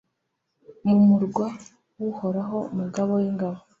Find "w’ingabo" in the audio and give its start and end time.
3.21-3.59